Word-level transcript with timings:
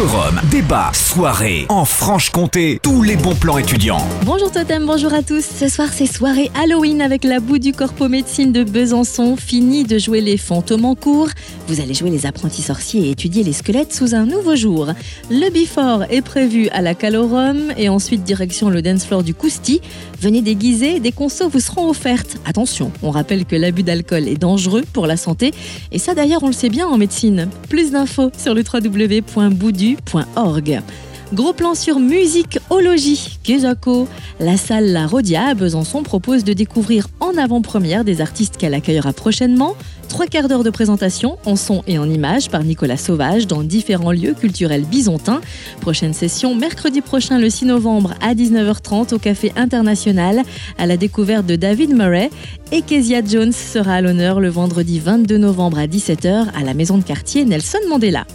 Forum, 0.00 0.40
débat, 0.50 0.92
soirée, 0.94 1.66
en 1.68 1.84
Franche-Comté, 1.84 2.80
tous 2.82 3.02
les 3.02 3.16
bons 3.16 3.34
plans 3.34 3.58
étudiants. 3.58 4.00
Bonjour 4.24 4.50
Totem, 4.50 4.86
bonjour 4.86 5.12
à 5.12 5.22
tous. 5.22 5.44
Ce 5.44 5.68
soir, 5.68 5.88
c'est 5.92 6.06
soirée 6.06 6.50
Halloween 6.58 7.02
avec 7.02 7.22
la 7.22 7.38
boue 7.38 7.58
du 7.58 7.74
Corpo 7.74 8.08
Médecine 8.08 8.50
de 8.50 8.64
Besançon. 8.64 9.36
Fini 9.36 9.84
de 9.84 9.98
jouer 9.98 10.22
les 10.22 10.38
fantômes 10.38 10.86
en 10.86 10.94
cours. 10.94 11.28
Vous 11.68 11.82
allez 11.82 11.92
jouer 11.92 12.08
les 12.08 12.24
apprentis 12.24 12.62
sorciers 12.62 13.08
et 13.08 13.10
étudier 13.10 13.42
les 13.42 13.52
squelettes 13.52 13.92
sous 13.92 14.14
un 14.14 14.24
nouveau 14.24 14.56
jour. 14.56 14.88
Le 15.30 15.50
before 15.50 16.04
est 16.08 16.22
prévu 16.22 16.70
à 16.70 16.80
la 16.80 16.94
Calorum 16.94 17.70
et 17.76 17.90
ensuite 17.90 18.22
direction 18.22 18.70
le 18.70 18.80
dance 18.80 19.04
floor 19.04 19.22
du 19.22 19.34
Cousti. 19.34 19.82
Venez 20.18 20.40
déguiser, 20.40 21.00
des 21.00 21.12
consos 21.12 21.48
vous 21.48 21.60
seront 21.60 21.90
offertes. 21.90 22.38
Attention, 22.46 22.90
on 23.02 23.10
rappelle 23.10 23.44
que 23.44 23.56
l'abus 23.56 23.82
d'alcool 23.82 24.28
est 24.28 24.38
dangereux 24.38 24.84
pour 24.94 25.06
la 25.06 25.18
santé 25.18 25.52
et 25.92 25.98
ça 25.98 26.14
d'ailleurs 26.14 26.42
on 26.42 26.46
le 26.46 26.54
sait 26.54 26.70
bien 26.70 26.86
en 26.86 26.96
médecine. 26.96 27.48
Plus 27.68 27.90
d'infos 27.90 28.30
sur 28.38 28.54
le 28.54 28.62
Gros 31.32 31.52
plan 31.52 31.76
sur 31.76 32.00
musicologie. 32.00 33.38
Kezako. 33.44 34.08
La 34.40 34.56
salle 34.56 34.86
La 34.86 35.06
Rodia 35.06 35.50
à 35.50 35.54
Besançon 35.54 36.02
propose 36.02 36.42
de 36.42 36.52
découvrir 36.52 37.06
en 37.20 37.36
avant-première 37.36 38.02
des 38.04 38.20
artistes 38.20 38.56
qu'elle 38.56 38.74
accueillera 38.74 39.12
prochainement. 39.12 39.76
Trois 40.08 40.26
quarts 40.26 40.48
d'heure 40.48 40.64
de 40.64 40.70
présentation 40.70 41.38
en 41.44 41.54
son 41.54 41.84
et 41.86 42.00
en 42.00 42.10
images 42.10 42.50
par 42.50 42.64
Nicolas 42.64 42.96
Sauvage 42.96 43.46
dans 43.46 43.62
différents 43.62 44.10
lieux 44.10 44.34
culturels 44.34 44.84
bisontins. 44.84 45.40
Prochaine 45.80 46.14
session 46.14 46.56
mercredi 46.56 47.00
prochain 47.00 47.38
le 47.38 47.48
6 47.48 47.66
novembre 47.66 48.14
à 48.20 48.34
19h30 48.34 49.14
au 49.14 49.18
Café 49.18 49.52
International 49.54 50.42
à 50.78 50.86
la 50.86 50.96
découverte 50.96 51.46
de 51.46 51.54
David 51.54 51.94
Murray. 51.94 52.30
Et 52.72 52.82
Kezia 52.82 53.22
Jones 53.24 53.52
sera 53.52 53.94
à 53.94 54.00
l'honneur 54.00 54.40
le 54.40 54.48
vendredi 54.48 54.98
22 54.98 55.38
novembre 55.38 55.78
à 55.78 55.86
17h 55.86 56.46
à 56.56 56.64
la 56.64 56.74
maison 56.74 56.98
de 56.98 57.04
quartier 57.04 57.44
Nelson 57.44 57.78
Mandela. 57.88 58.26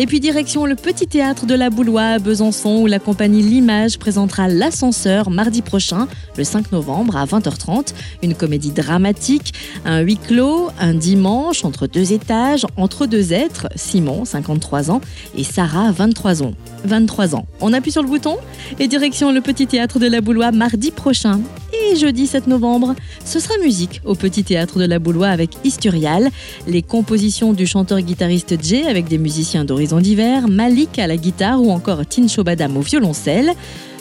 Et 0.00 0.06
puis 0.06 0.20
direction 0.20 0.64
le 0.64 0.76
petit 0.76 1.08
théâtre 1.08 1.44
de 1.44 1.54
la 1.54 1.70
Boulois 1.70 2.02
à 2.02 2.18
Besançon 2.20 2.82
où 2.82 2.86
la 2.86 3.00
compagnie 3.00 3.42
L'Image 3.42 3.98
présentera 3.98 4.46
L'Ascenseur 4.46 5.28
mardi 5.28 5.60
prochain, 5.60 6.06
le 6.36 6.44
5 6.44 6.70
novembre 6.70 7.16
à 7.16 7.24
20h30. 7.24 7.94
Une 8.22 8.36
comédie 8.36 8.70
dramatique, 8.70 9.52
un 9.84 9.98
huis 9.98 10.16
clos, 10.16 10.68
un 10.78 10.94
dimanche 10.94 11.64
entre 11.64 11.88
deux 11.88 12.12
étages, 12.12 12.64
entre 12.76 13.06
deux 13.06 13.32
êtres, 13.32 13.66
Simon, 13.74 14.24
53 14.24 14.92
ans, 14.92 15.00
et 15.36 15.42
Sarah, 15.42 15.90
23 15.90 16.44
ans. 16.44 16.52
23 16.84 17.34
ans. 17.34 17.46
On 17.60 17.72
appuie 17.72 17.90
sur 17.90 18.02
le 18.02 18.08
bouton 18.08 18.36
et 18.78 18.86
direction 18.86 19.32
le 19.32 19.40
petit 19.40 19.66
théâtre 19.66 19.98
de 19.98 20.06
la 20.06 20.20
Boulois 20.20 20.52
mardi 20.52 20.92
prochain. 20.92 21.40
Et 21.72 21.96
jeudi 21.96 22.26
7 22.26 22.46
novembre, 22.46 22.94
ce 23.24 23.40
sera 23.40 23.54
musique 23.62 24.00
au 24.04 24.14
Petit 24.14 24.44
Théâtre 24.44 24.78
de 24.78 24.84
la 24.84 24.98
Boulois 24.98 25.28
avec 25.28 25.50
Isturial, 25.64 26.30
les 26.66 26.82
compositions 26.82 27.52
du 27.52 27.66
chanteur-guitariste 27.66 28.62
Jay 28.62 28.86
avec 28.86 29.06
des 29.06 29.18
musiciens 29.18 29.64
d'horizons 29.64 30.00
divers, 30.00 30.48
Malik 30.48 30.98
à 30.98 31.06
la 31.06 31.16
guitare 31.16 31.62
ou 31.62 31.70
encore 31.70 32.06
Tin 32.06 32.26
Chobadam 32.26 32.76
au 32.76 32.80
violoncelle. 32.80 33.52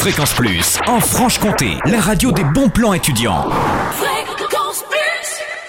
Fréquence 0.00 0.32
Plus, 0.32 0.78
en 0.86 0.98
Franche-Comté, 0.98 1.76
la 1.84 2.00
radio 2.00 2.32
des 2.32 2.42
bons 2.42 2.70
plans 2.70 2.94
étudiants. 2.94 3.46